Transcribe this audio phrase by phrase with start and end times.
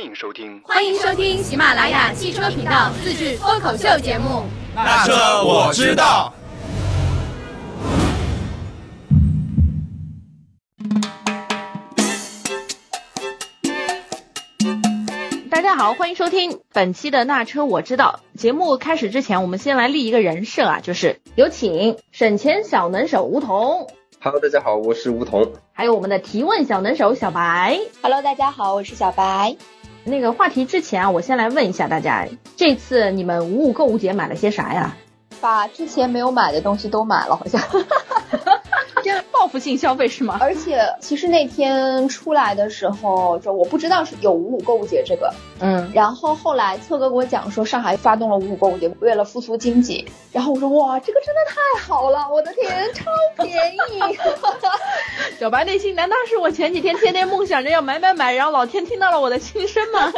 [0.00, 4.44] 欢迎收听，欢迎收听喜马拉雅汽车频道自制脱口秀节目。
[4.74, 5.12] 那车
[5.44, 6.32] 我知道。
[15.50, 18.20] 大家好，欢迎收听本期的那车我知道。
[18.38, 23.86] 节目开始之前，我们先来立一个人设啊，就是有请省钱小能手吴桐
[24.22, 25.52] ，Hello，大家好，我是吴桐。
[25.74, 27.78] 还有我们的提问小能手小白。
[28.00, 29.58] Hello，大家好，我是小白。
[30.04, 34.96] 那个话题之前啊，我先来问一下大家，这次你们五五购物节买了些啥呀？
[35.40, 37.60] 把之前没有买的东西都买了，好像。
[39.50, 40.38] 复性消费是吗？
[40.40, 50.06] 而且其实那天出来的时候，就我不知道是有五五购物节这个，嗯，然后后来策哥给我讲说上海发动了五五购物节，为了复苏经济。
[50.32, 53.10] 然后我说哇，这个真的太好了，我的天，超
[53.42, 54.16] 便宜！
[55.40, 60.12] 小白内心难道是我前几天天天梦想着要买买买，然后老天听到了我的心声吗？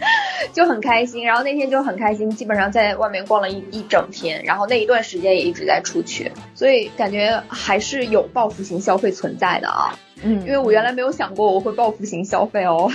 [0.54, 9.98] 就很开心，然后那天就很开心，基本上在外面逛了一一整天，然后那一段时间也一直在出去，所以感觉还是有报复性消费存在的啊。
[10.20, 12.90] 嗯，因为我原来没有想过我会报复性消费哦。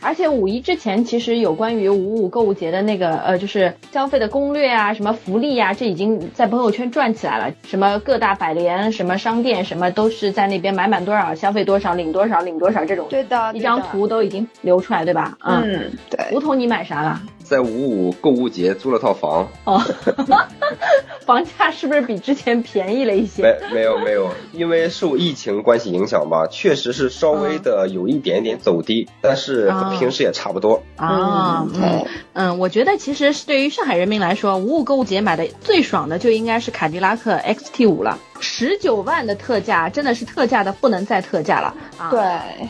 [0.00, 7.52] 而且五一之前，其实有关于五五购物节的那个呃，就是消费的攻略啊，什么福利啊，这已经在朋友圈转起来了。
[7.64, 15.36] 什么各大百联、什么商店，什么都是在那边买满多少消费多少领多少领多少这种，对的，一张图都已经流出来，对吧？
[15.44, 16.24] 嗯，对。
[16.30, 17.20] 梧桐，你买啥了？
[17.48, 19.48] 在五五购物节租了套房。
[19.64, 19.80] 哦，
[21.24, 23.42] 房价是不是比之前便宜了一些？
[23.42, 30.82] 没没有没有，因为受疫情关系影响吧，确实是稍微的有一点点走低，但是和平时也差不多。
[30.96, 42.10] 啊，嗯嗯，我觉得其实是对于上海人民来说，五五购物节买的最爽的就应该是凯迪拉克 XT 五了，十九万的特价，真的是特价的不能再特价了啊！
[42.10, 42.20] 对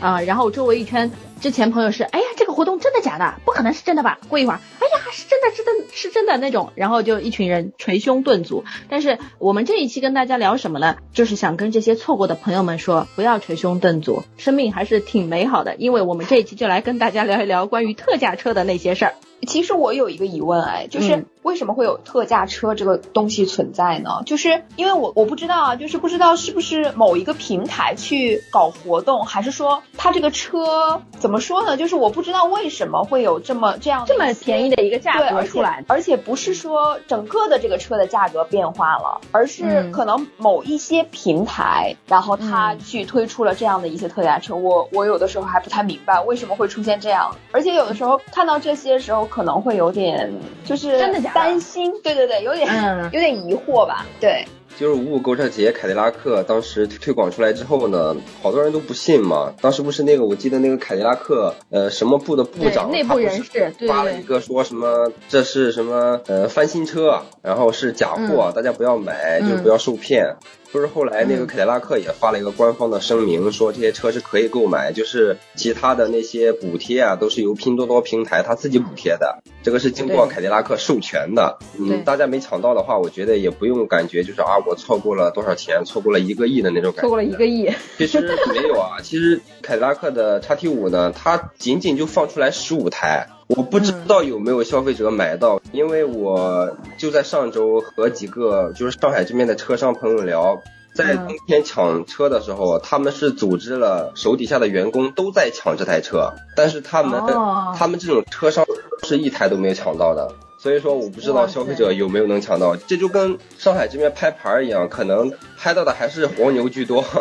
[0.01, 3.35] 啊，然后周围一圈，之前朋友是，哎呀，这个活动真的假的？
[3.45, 4.19] 不可能是真的吧？
[4.29, 8.65] 过一会儿，哎呀，是真的，是真的，是真的那种，然后就一群人捶胸顿足。
[8.89, 10.97] 但是我们这一期跟大家聊什么呢？
[11.13, 15.77] 就是想跟这些错过的朋友们说，不要捶胸顿足，生命还是挺美好的。
[15.77, 19.15] 因为我们这一期就来跟大家聊一聊关于特价车的那些事儿。
[19.47, 24.23] 其实我有一个疑问，哎，就是为什么会有特价车这个东西存在呢？
[24.27, 31.77] 就是因为我我不知道啊，就是不知道是不是某一个平台去搞活动，还是说它这个车怎么说呢？
[31.77, 44.57] 就是我不知道为什么会有这么这样这么便宜的一个价格出来，而且不是说整个的这个车的价格变化了，而是可能某一些平台，然后它去推出了这样的一些特价车。
[44.57, 49.25] 我我有的时候还不太明白为什么会出现这样，而且有的时候看到这些时候。
[49.37, 50.33] 可能会有点
[50.65, 54.47] 就是真的假的担心，对对对，有点、嗯、 有点疑惑吧，对。
[54.79, 59.55] 就是五五购车节，凯迪拉克当时推广出来之后呢，好多人都不信嘛。
[59.63, 70.37] 当时不是那个，我记得那个凯迪拉克呃什么部的部长，内部人士发了一个说什么这是什么呃翻新车，然后是假货，嗯、大家不要买，就是不要受骗。
[70.73, 81.59] 不是后来那个凯迪拉克也发了一个官方的声明，说这些车是可以购买，就是其他的那些补贴啊，都是由拼多多平台他自己补贴的，这个是经过凯迪拉克授权的。
[81.79, 87.01] 嗯，大家没抢到的话，我觉得也不用感觉就是啊，我错过了多少钱，错过了一个亿的那种感觉。
[87.03, 88.21] 错过了一个亿， 其实
[88.53, 93.29] 没有啊，其实凯迪拉克的叉 T 五呢，它仅仅就放出来十五台。
[93.49, 100.61] 我不知道有没有消费者买到，因为我就在上周和几个就是上海这边的车商朋友聊，
[100.95, 108.67] 在当天抢车的时候，他们是组织了手底下的员工都在抢这台车，但是他们、哦、他们这种车商
[109.05, 110.33] 是一台都没有抢到的。
[110.59, 117.05] 所以说，我不知道消费者有没有能抢到，这就跟上海这边拍牌一样，可能拍到的还是黄牛居多。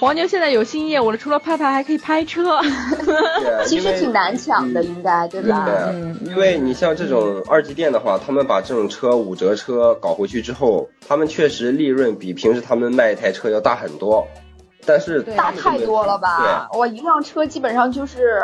[0.00, 2.60] 黄牛现在有新业务了，除了拍牌还可以拍车，
[3.66, 5.64] 其实挺难抢的，应该对吧？
[5.66, 14.26] 对、嗯，因为你像这种二级店的话，他们把这种车五折车搞回去之后，他们确实利润比平时他们卖一台车要大很多，
[14.86, 16.68] 但是大太多了吧？
[16.72, 18.40] 我一辆车基本上就是。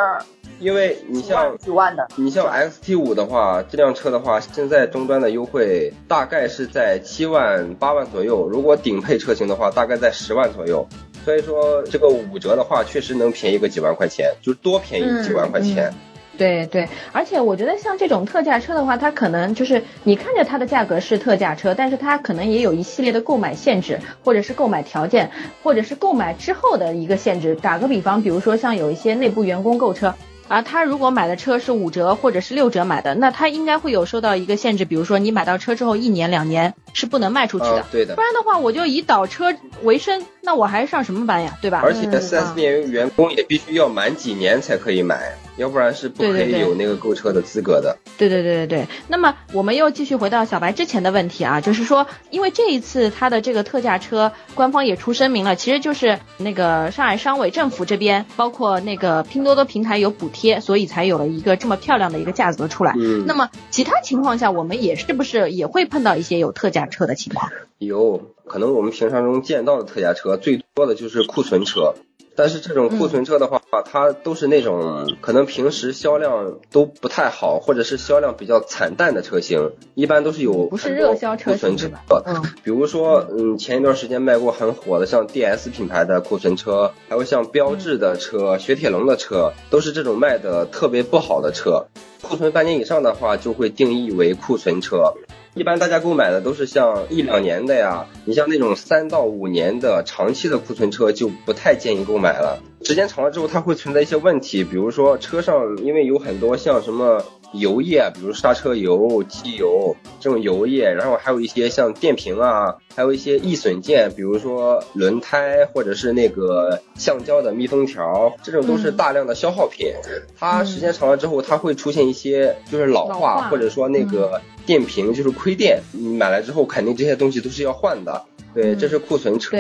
[0.60, 10.86] 因为你像几万的，你像 XT 五的话，这辆车的话，现在终端的优惠大概是在七万八万左右，如果顶配车型的话，大概在十万左右。
[11.24, 15.84] 所以说这个五折的话，确实能便宜个几万块钱，就多便宜几万块钱。
[15.84, 15.94] 嗯嗯、
[16.36, 25.30] 对对，而且我觉得像这种特价车的话，它可能就是你看着它的价格是特价车，但是它可能也有一系列的购买限制，或者是购买条件，
[25.62, 27.54] 或者是购买之后的一个限制。
[27.54, 30.14] 打个比方，比如说像有一些内部员工购车。
[30.49, 37.85] 而他如果买的车是五折或者是六折买的，那他应该会有受到一个限制，比如说你买到车之后一年两年，是不能卖出去的。
[37.91, 38.14] 对的。
[38.14, 41.56] 不然的话，我就以倒车为生，那我还上什么班呀？
[41.62, 41.81] 对吧？
[41.82, 45.35] 而且四 S 店员工也必须要满几年才可以买。
[45.56, 47.96] 要不然是不可以有那个购车的资格的。
[48.18, 48.86] 对对对对对。
[49.08, 62.94] 那么我们又继续回到小白之前的问题啊，就是说，因为这一次它的这个特价车，官方也出声明了，其实就是那个上海商委政府这边，包括那个拼多多平台有补贴，所以才有了一个这么漂亮的一个价格出来。
[62.98, 63.24] 嗯。
[63.26, 67.50] 那么其他情况下，我们也是不是也会碰到一些有特价车的情况？
[67.78, 71.94] 有可能我们平常中见到的特价车，最多的就是库存车。
[72.36, 82.02] 但是这种库存车的话，它都是那种可能平时销量都不太好，或者是销量比较惨淡的车型，一般都是有不是热销车型是吧？
[82.26, 91.86] 嗯，比如说，嗯，前一段时间卖过很火的像 DS 品牌的库存车，还有像标致的车、雪铁龙的车，都是这种卖的特别不好的车。
[92.22, 95.14] 库存半年以上的话，就会定义为库存车。
[95.54, 102.60] 一般大家购买的都是像一两年的呀，你像那种三到五年的长期的库存车就不太建议购买了。
[102.82, 119.92] 时间长了之后，它会存在一些问题，比如说车上因为有很多像什么油液啊，比如刹车油、机油这种油液，然后还有一些像电瓶啊，还有一些易损件，比如说轮胎或者是那个橡胶的密封条，这种都是大量的消耗品。
[120.36, 124.42] 它时间长了之后，它会出现一些就是老化，或者说那个。
[124.66, 128.25] 电瓶就是亏电，你买来之后肯定这些东西都是要换的。
[128.55, 129.56] 对，这是库存车。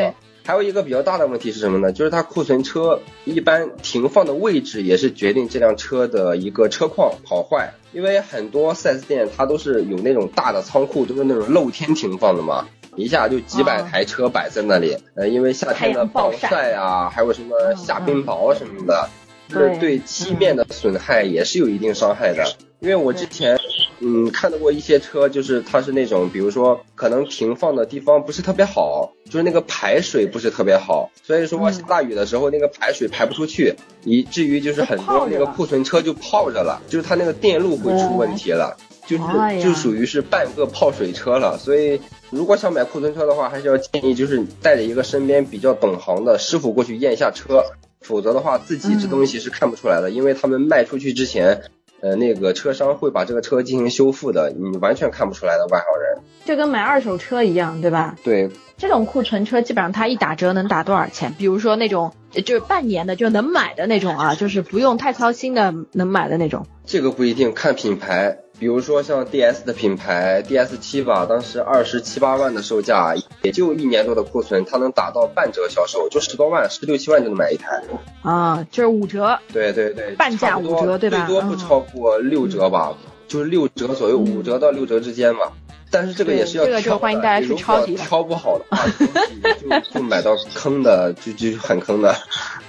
[0.46, 1.90] 还有一个比较大的问题是什么呢？
[1.90, 7.72] 就是它库存车一般停放的位置也是决定这辆车的一个车况好坏。
[7.92, 14.98] 因为很多 4S 店它都是有那种大的仓库，都是那种露天停放的嘛，一下就几百台车摆在那里。
[15.14, 19.08] 呃，因为夏天的暴晒啊，还有什么下冰雹什么的，
[19.48, 22.44] 是对漆面的损害也是有一定伤害的。
[22.80, 23.58] 因为我之前。
[24.00, 33.74] 嗯，看到过一些车，就是它是那种，比如说可能停放的地方不是特别好，就是那个排水不是特别好，所以说下大雨的时候那个排水排不出去，
[34.04, 38.76] 以至于就是很多那个库存车就泡着了，就是它那个电路会出问题了，
[39.06, 39.22] 就是
[39.62, 41.56] 就属于是半个泡水车了。
[41.58, 42.00] 所以
[42.30, 47.64] 如果想买库存车的话，还是要建议就是带着一个身边比较懂行的师傅过去验一下车，
[48.00, 51.62] 否则的话自己这东西是看不出来的，因为他们卖出去之前。
[52.04, 58.14] 呃，那个车商会把这个车进行修复的，你完全看不出来的外行人，就跟买二手车一样，对吧？
[58.22, 61.34] 对，这种库存车基本上它一打折能打多少钱？
[61.38, 62.12] 比如说那种
[62.44, 66.66] 就是半年的就能买的那种啊，就是不用太操心的能买的那种。
[66.84, 68.36] 这个不一定，看品牌。
[68.64, 77.82] 比如说像 D S 的品牌 D S 七吧，当时二十七八万的售价，也就一年多的库存，它能打到半折销售，就十多万，十六七万就能买一台。
[78.22, 79.38] 啊，就是五折。
[79.52, 81.26] 对对对，半价五折对吧？
[81.26, 82.96] 最多不超过六折吧，
[83.28, 85.52] 就是六折左右，五折到六折之间吧。
[85.90, 92.16] 但是这个也是要挑的，如果挑不好的话，就 就买到坑的，就就很坑的。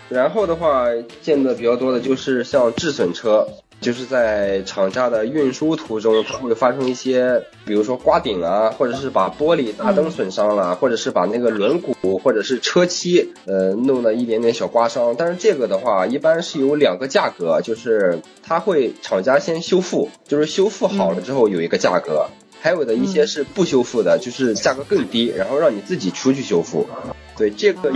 [0.10, 0.88] 然后的话，
[1.22, 3.48] 见的比较多的就是像质损车。
[3.86, 15.14] 就是在厂家的运输途中，它会发生一些，比如说刮顶啊，或者是把玻璃、大灯损伤了，或者是把那个轮毂或者是车漆，呃，弄了一点点小刮伤。
[15.16, 22.26] 但是这个的话，一般是有两个价格，就是它会厂家先修复，就是修复好了之后有一个价格，
[22.60, 26.88] 还有的一些是不修复的，就是价格更低，然后让你自己出去修复。
[27.38, 27.92] 对这个，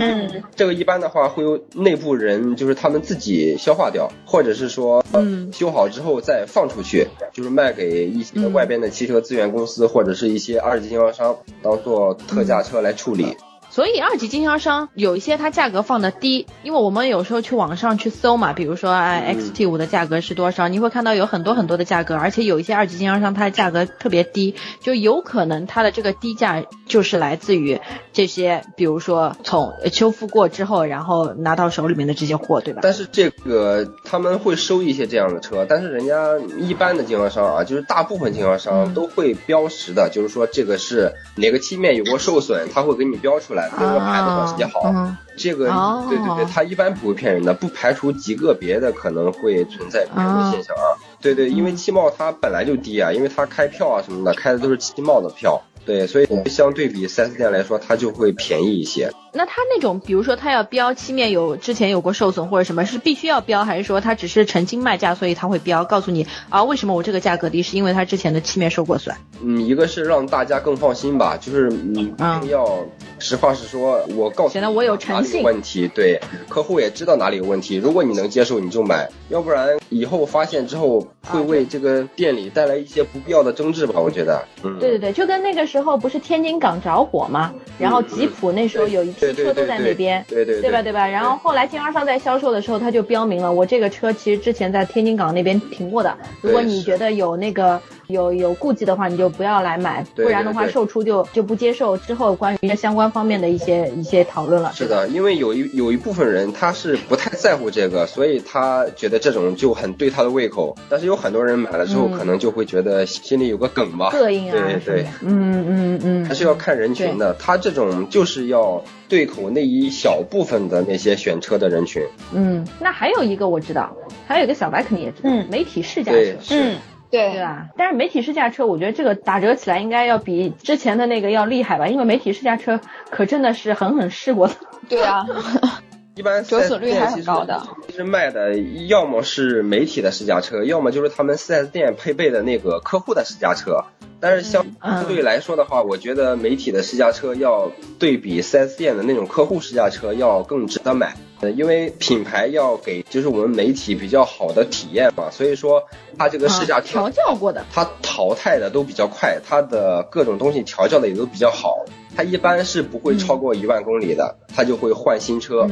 [0.54, 5.04] 这个一般的话会由内部人，就是他们自己消化掉，或者是说，
[5.52, 13.36] 修好之后再放出去，就是卖给一些外边的汽车资源公司或者是一些二级经销商，当做特价车来处理。
[13.70, 27.80] 所以二级经销商有一些它价格放的低，因为我们有时候去网上去搜嘛，比如说哎 XT 五的价格是多少，你会看到有很多很多的价格，而且有一些二级经销商它的价格特别低，就有可能它的这个低价就是来自于
[28.12, 32.80] 这些，比如说从 修复过之后，然后拿到手里面的这些货，对吧？
[32.82, 43.59] 但是这个他们会收一些这样的车，但是人家一般的经销商啊，就是大部分经销商都会标识的，就是说这个是哪个漆面有过受损，他会给你标出来。
[43.78, 44.94] 这个牌子保时捷好，
[45.36, 45.68] 这个
[46.08, 50.96] 对对对，它一般不会骗人的，不排除极个别的可能会存在骗人的现象啊。
[51.20, 55.60] 对对，因为汽贸它本来就低啊，因为它开票啊什么的开的都是汽贸的票。
[55.86, 59.10] 对，所以相对比 4S 店来说，它就会便宜一些。
[59.32, 69.16] 那它那种，比如说它要标漆面有之前有过受损或者什么，是必须要标，还是说它只是澄清卖价，所以它会标，告诉你啊，为什么我这个价格低，是因为它之前的漆面受过损？
[69.42, 72.78] 嗯，一个是让大家更放心吧，就是你一定要
[73.18, 75.42] 实话实说，我告诉显得我有诚信。
[75.42, 84.00] 问题对，客户也知道哪里有问题，如果你能接受你就买，要不然以后发现之后会为这个店里带来一些不必要的争执吧？
[84.00, 84.42] 我觉得。
[84.62, 84.78] 嗯。
[84.78, 91.06] 对对对，就跟那个时候不是天津港着火嘛，然后吉普那时候有一批车都在那边，对对对吧对吧？
[91.06, 97.80] 然后后来经销商在销售的时候，他就标明了，我这个车其实之前在天津港那边停过的，如果你觉得有那个。
[98.10, 104.72] 有有顾忌的话，你就不要来买，不然的话，售出就就不接受之后关于相关方面的一些一些讨论了。
[104.74, 110.76] 是的，因为有一有一部分人他是不太在乎这个，所以他觉得这种就很对他的胃口。
[110.88, 114.52] 但是有很多人买了之后，可能就会觉得心里有个梗吧，膈应啊。
[114.52, 117.34] 对对，嗯嗯嗯，还是要看人群的。
[117.38, 122.02] 他这种就是要对口那一小部分的那些选车的人群。
[122.32, 123.94] 嗯，那还有一个我知道，
[124.26, 126.18] 还有一个小白肯定也知道，媒体试驾车。
[126.50, 126.76] 嗯。
[127.10, 127.68] 对对吧？
[127.76, 131.88] 但是媒体试驾车，我觉得这个打折起来应该要比之前的那个要厉害吧？
[131.88, 134.54] 因为媒体试驾车可真的是狠狠试过的。
[134.88, 135.26] 对啊，
[136.14, 137.62] 一般折损率还很高的。
[137.88, 143.84] 其实卖的要么是媒体的试驾车，要么就是他们 4S 店配备的那个客户的试驾车。
[144.22, 144.66] 但是相
[145.08, 151.14] 对来说的话，我觉得媒体的试驾车要对比 4S 店的那种客户试驾车要更值得买。
[151.40, 155.82] 呃，因为品牌要给就是我们媒体比较好的体验嘛，所以说
[156.18, 161.84] 它这个试驾调教过的，它淘汰的都比较快，它的各种东西调教的也都比较好。
[162.14, 165.66] 它一般是不会超过一万公里的，它就会换新车，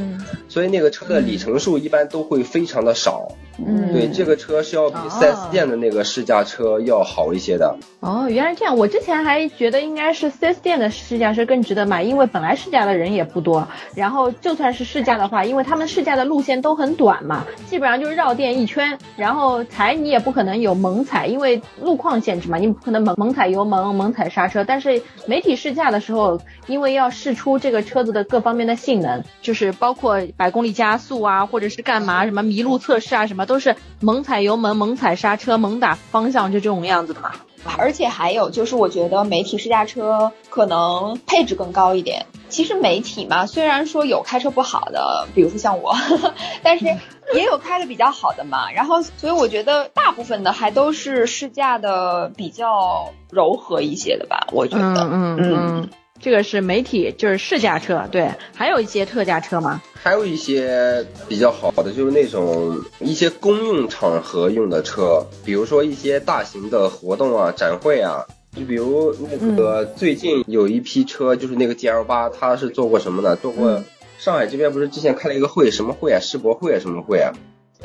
[0.49, 3.29] 所以那个车的里程数一般都会非常的少。
[3.31, 3.48] 嗯，
[3.93, 7.77] 对，这个车是要比 4S 店的那个试驾车要好一些的。
[8.01, 24.63] 哦，原来这样，我之前还觉得应该是 4S 店的试驾车更值得买，因为本来试驾的人也不多，然后就算是试驾的话，因为他们试驾的路线都很短嘛，基本上就是绕店一圈，然后踩你也不可能有猛踩，因为路况限制嘛，你不可能猛猛踩油门、猛踩刹车。
[24.63, 37.33] 但是媒体试驾的时候，因为要试出这个车子的各方面的性能，就是包括百公里加速啊，或者是干嘛什么麋鹿测试啊，什么都是猛踩油门、猛踩刹车、猛打方向，就这种样子的嘛。
[37.77, 42.27] 而且还有就是，我觉得媒体试驾车可能配置更高一点。
[42.49, 45.93] 其实媒体嘛，虽然说有开车不好的，比如说像我，
[46.63, 46.87] 但是
[47.35, 48.71] 也有开的比较好的嘛。
[48.71, 54.47] 然后，所以我觉得大部分的还都是试驾的比较柔和一些的吧。
[54.53, 55.89] 我觉得，嗯嗯嗯。
[56.21, 59.81] 这个是媒体，就是试驾车，对，还有一些特价车吗？
[59.95, 73.37] 还有一些比较好的，就是那种一些公用场合用的车，比如说一些大型的活动啊、展会啊，就比如那个最近有一批车，就是那个 GL 八，它是做过什么呢？
[73.37, 73.83] 做过
[74.19, 76.19] 上海这边不是之前开了一个会，什么会啊？
[76.21, 76.81] 世博会啊？
[76.81, 77.33] 什么会啊？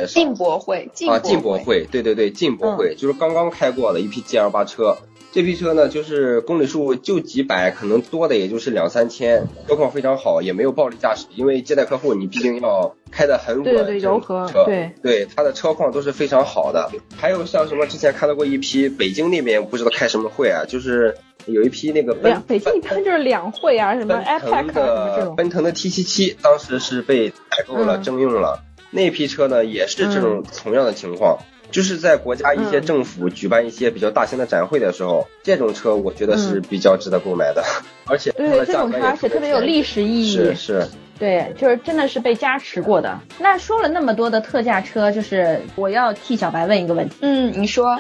[0.08, 4.98] 进博会，啊，进博会，对对对，进博会就是刚刚开过的一批 GL 八车。
[5.34, 11.26] 这批车呢，就是公里数就几百，可能多的也就是两三千，车况非常好，也没有暴力驾驶。
[11.36, 16.88] 因为接待客户，你毕竟要开得很稳，对对柔和，对对，它的车况都是非常好的。
[17.18, 28.62] 还有像什么之前看到过一批北京那边不知道开什么会啊，就是有一批那个奔北京一般就是两会啊，什么 iPad 的奔腾的 T 七七，当时是被采购了征用了。
[28.92, 31.40] 那批车呢，也是这种同样的情况。
[31.74, 37.64] 就是在国家一些政府举办一些比较大型的展会的时候，这种车我觉得是比较值得购买的，
[38.06, 40.88] 而且对这种车而且特别有历史意义，是是，
[41.18, 43.20] 对，就是真的是被加持过的。
[43.40, 48.00] 那说了那么多的特价车，就是我要替小白问一个问题，嗯，你说，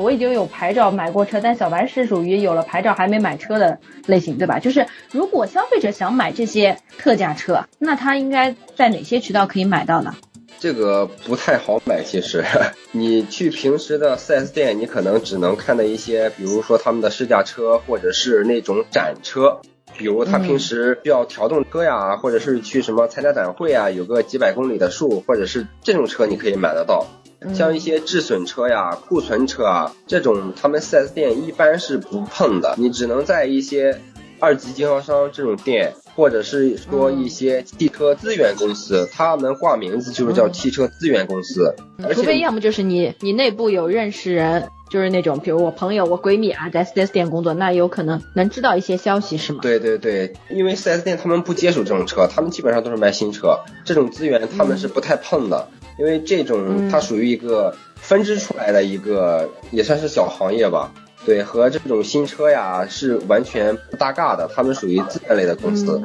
[0.00, 4.58] 我已经有牌照买过车，但小白是属于有了牌照还没买车的类型，对吧？
[4.58, 10.16] 就是如果消费者想买这些特价车，那他应该在哪些渠道可以买到呢？
[10.58, 12.44] 这个不太好买，其实
[12.92, 19.60] 你去平时的 4S 店，你可能只能看到一些，比如说他们的试驾车，或者是那种展车，
[19.96, 27.06] 比如他平时需要调动车呀，或者是去什么参加展会啊，有个几百公里的数，或者是这种车你可以买得到。
[27.54, 34.00] 像一些质损车呀、库存车啊，这种他们 4S 店一般是不碰的，你只能在一些
[34.40, 35.92] 二级经销商这种店。
[36.16, 41.74] 或者是说一些汽车资源公司，他们挂名字就是叫汽车资源公司，
[42.14, 49.58] 除非要么就是你你内部有认识人，就是那种比如我朋友、我闺蜜啊，在 4S 店工作，那有可能能知道一些消息是吗？
[49.60, 55.68] 对对对，因为 4S 店他们不接手这种车，他们基本上都是卖新车，这种资源他们是不太碰的，
[55.98, 60.90] 因为这种它属于一个分支出来的一个也算是小行业吧。
[61.26, 66.00] 对，和这种新车呀是完全不搭嘎的，他们属于资源类的公司。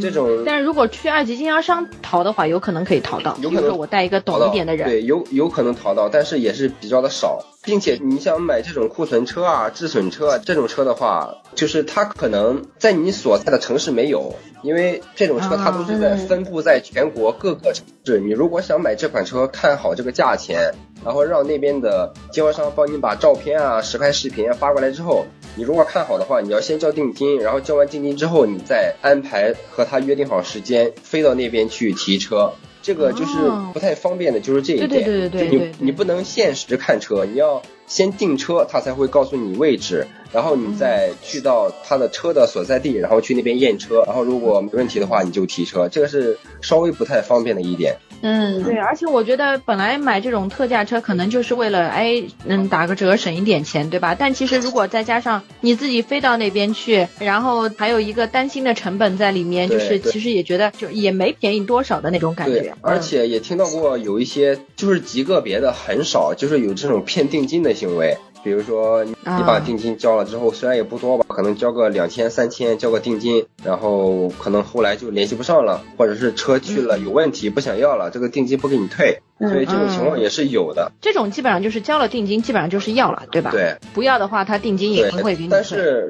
[0.00, 3.36] 这种，但是如果去二级经销商淘的话，有可能可以淘到。
[3.40, 4.88] 有可能我带一个懂一点的人。
[4.88, 7.44] 对，有有可能淘到，但是也是比较的少。
[7.62, 18.20] 并且你想买这种库存车啊、质损车啊这种车的话，就是它可能在你所在的城市没有，因为这种车它都是在分布在全国各个城市。
[18.20, 20.72] 你如果想买这款车，看好这个价钱。
[21.04, 25.26] 然后让那边的经销商帮你把照片啊、实拍视频发过来之后，
[25.56, 32.52] 你如果看好的话，你要先交定金，然后交完定金之后，你再安排和他约定好时间飞到那边去提车。
[32.82, 33.32] 这个就是
[33.72, 34.88] 不太方便的，就是这一点。
[34.90, 45.88] 对对对对对，你你不能限时看车，你要先订车，他才会告诉你位置，然后你再去到他的车的所在地，然后去那边验车，然后如果没问题的话，你就提车。
[45.88, 47.96] 这个是稍微不太方便的一点。
[48.26, 54.14] 嗯，对，而且我觉得本来买这种特价车可能就是为了哎，嗯，打个折省一点钱，对吧？
[54.18, 62.74] 但其实如果再加上你自己飞到那边去，然后还有一个担心的成本在里面，就是其实也觉得就也没便宜多少的那种感觉。
[62.80, 68.16] 而且也听到过有一些就是极个别的很少，就是有这种骗定金的行为。
[68.44, 80.92] 比如说，你把定金交了之后，虽然也不多吧，可能交个两千、三千，交个定金，然后可能后来就联系不上了，或者是车去了有问题不想要了，这个定金不给你退，所以这种情况也是有的。
[81.00, 83.50] 这种基本上就是交了定金，基本上就是要了，对吧？
[83.50, 85.48] 对，不要的话，他定金也不会给你。
[85.50, 86.06] 但是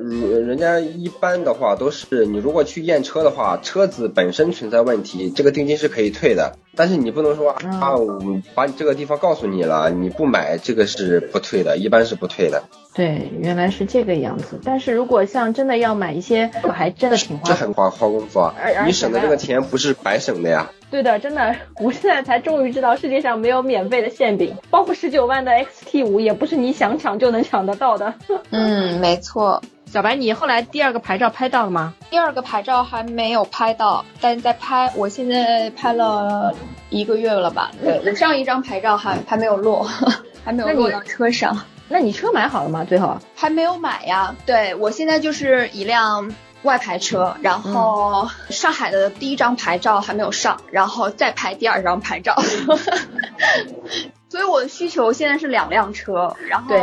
[0.46, 6.56] 人家一般的话都是，你如果去验车的话，车子本身存在问题，这个定金是可以退的。
[6.76, 7.50] 但是你不能说
[7.80, 8.20] 啊，我
[8.54, 12.64] 把你这个地方告诉你了，你不买这个是不退的，一般是不退的。
[12.94, 14.60] 对，原来是这个样子。
[14.64, 17.48] 但是如果像真的要买一些，我还真的挺花。
[17.48, 18.54] 这很花花功夫啊！
[18.86, 20.70] 你省的这个钱不是白省的呀。
[20.94, 28.14] 对的，真的，我现在才终于知道世界上没有免费的馅饼，包括十九万的 XT 五也不是你想抢就能抢得到的。
[28.50, 29.60] 嗯，没错。
[29.86, 31.94] 小白，你后来第二个牌照拍到了吗？
[32.10, 34.88] 第二个牌照还没有拍到，但是在拍。
[34.94, 36.54] 我现在拍了
[36.90, 37.72] 一个月了吧？
[37.82, 39.82] 对，我上一张牌照还还没有落，
[40.44, 41.60] 还没有落到车上。
[41.88, 42.84] 那你车买好了吗？
[42.88, 44.32] 最后还没有买呀。
[44.46, 46.32] 对我现在就是一辆
[46.64, 52.36] 外牌车，然后上海的第一张牌照还没有上，然后再拍第二张牌照。
[54.28, 56.74] 所以我的需求现在是两辆车，然后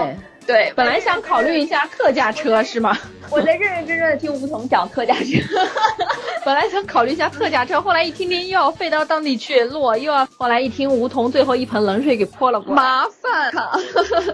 [0.52, 0.74] 对。
[0.76, 2.98] 本来想考虑一下特价车是吗？
[3.30, 5.24] 我在认认真真的听吴桐讲特价车，
[6.44, 13.50] 本来想考虑一下特价车，后来一听听又要飞到当地去落，又要后来一听吴桐最后一盆冷水给泼了过来，麻烦，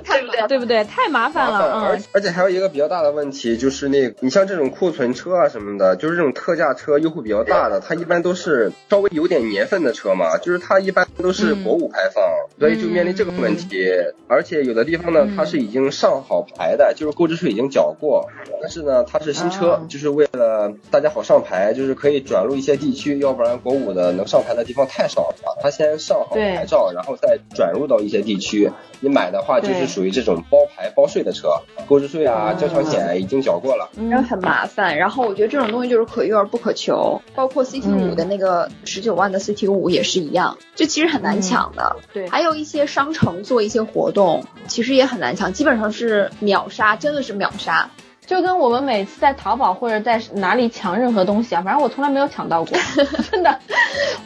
[0.03, 0.47] 对不对？
[0.47, 0.83] 对不对？
[0.85, 12.23] 太麻烦了，而而且还有一个比较大的问题就是那，你像这种库存车啊什么的，就是这种特价车优惠比较大的，它一般都是稍微有点年份的车嘛，就是它一般都是国五排放，
[12.59, 13.87] 所以就面临这个问题，
[14.27, 18.27] 而且有的地方呢，它是已经上好牌的，就是购置税已经缴过，
[18.61, 25.57] 但是呢，它是新车，就是为了大家好上牌，就是可以转入一些地区，要不然国五的能上牌的地方太少了。
[25.61, 28.71] 它先上好牌照，然后再转入到一些地区。
[28.99, 31.49] 你买的话就是属于这种包牌包税的车，
[31.87, 34.97] 购置税啊、交强险已经缴过了，然后很麻烦。
[34.97, 41.97] 然后我觉得这种东西就是可遇而不可求，包括 CT 五的那个十九万的 CT 五也是一样，就其实很难抢的。
[42.11, 47.89] 对，还有一些商城做一些活动，其实也很难抢，基本上是秒杀，真的是秒杀。
[48.25, 52.77] 就跟我们每次在淘宝或者在哪里抢任何东西啊，反正我从来没有抢到过，
[53.31, 53.57] 真的。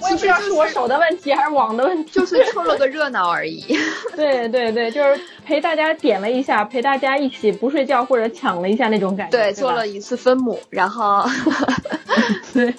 [0.01, 3.63] 我也不知道是我手的问题还是网的问题，就是凑了个热闹而已。
[4.17, 9.37] 对对对，就是陪大家点了一下，陪大家一起不睡觉或者抢了一下那种感觉。
[9.37, 11.23] 对，做了一次分母，然后，
[12.55, 12.73] 对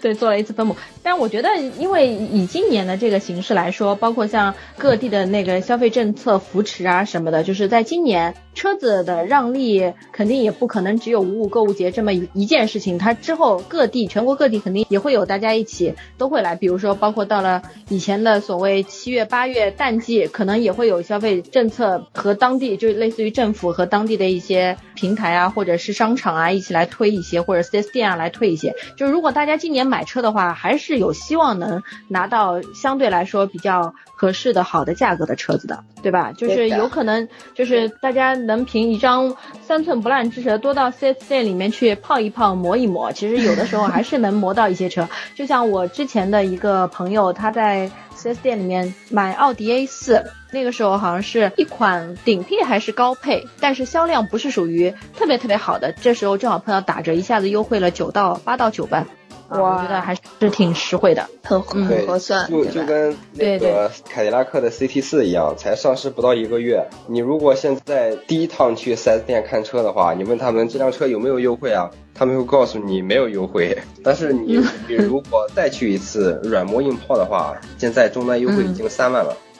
[0.00, 0.76] 对，做了一次分母。
[1.02, 10.34] 但我觉得，因为以今年的这个形势来说，包括像各地的那个消费政策扶持啊什么的，就是在今年车子的让利肯定。
[10.44, 28.74] 也不可能只有五五购物节这么一一件事情，它之后各地全国各地肯定也会有大家一起都会来，比如说包括到了以前的所谓七月八月淡季，可能也会有消费政策和当地就类似于政府和当地的一些平台啊，或者是商场啊一起来推一些，或者四 S 店啊来推一些。
[28.96, 36.32] 就如果大家今年买车的话，还是有希望能拿到相对来说比较合适的好的价格的车子的，对吧？
[36.32, 40.24] 就是有可能就是大家能凭一张三寸不烂。
[40.30, 45.08] 之舌多到 4S 店里面去泡一泡、磨一磨，其实有的时候还是能磨到一些车。
[45.34, 55.92] 就像我之前的一个朋友，他在四 S 店里面买奥迪 A 四那个时候好像是一款顶配还是高配，但是销量不是属于特别特别好的。
[55.92, 59.06] 这时候正好碰到打折，一下子优惠了九到八到九万
[59.50, 59.60] 万。
[59.60, 62.48] 我觉得还是挺实惠的，很很合算。
[62.50, 66.86] 就就跟那个凯迪拉克的 CT 四一样，才上市不到一个月。
[67.06, 71.90] 你如果现在第一趟去 4S 店看车的话，你问他们这辆车有没有优惠啊？
[72.16, 73.76] 他们会告诉你没有优惠。
[74.02, 79.36] 但是你 你如果再去一次软磨硬泡的话，现在终端优惠已经三万了。
[79.36, 79.53] 嗯，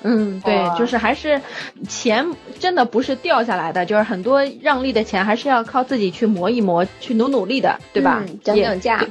[0.44, 1.40] 对，就是还是
[1.88, 2.26] 钱
[2.58, 8.22] 真的不是掉下来的，就是很多让利的钱还是要靠自己去磨一磨，去努努力的，对吧？
[8.42, 9.04] 讲讲价。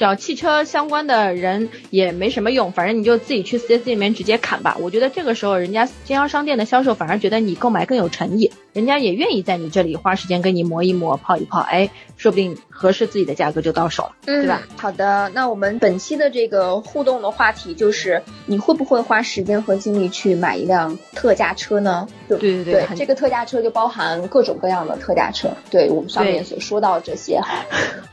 [0.00, 4.74] 找汽车相关的人也没什么用，反正你就自己去 4S 店里面直接砍吧。
[4.80, 14.62] 我觉得这个时候，人家经销商店的销售反而觉得你购买更有诚意，人家也愿意在你这里花时间跟你磨一磨、泡一泡，哎，说不定合适自己的价格就到手了，对吧？
[14.78, 22.08] 好的，那我们本期的这个互动的话题就是，你会不会花时间和精力去买一辆特价车呢？
[22.26, 27.66] 对对对，这个特价车就包含各种各样的特价车，对我们上面所说到这些哈。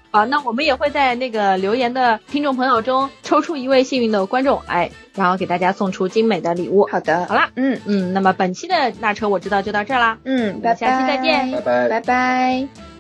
[0.10, 6.88] 好，那我们也会在那个留言的听众朋友中抽出一位幸运的观众，哎，然后给大家送出精美的礼物。
[6.91, 12.96] 好的，好啦，嗯嗯，那么本期的那车我知道就到这啦，嗯，拜拜，下期再见，拜拜，拜拜。